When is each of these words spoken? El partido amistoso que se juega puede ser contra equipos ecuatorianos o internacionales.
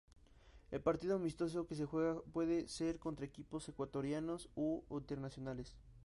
El 0.71 0.81
partido 0.81 1.17
amistoso 1.17 1.67
que 1.67 1.75
se 1.75 1.85
juega 1.85 2.19
puede 2.33 2.67
ser 2.67 2.97
contra 2.97 3.23
equipos 3.27 3.69
ecuatorianos 3.69 4.49
o 4.55 4.83
internacionales. 4.89 5.77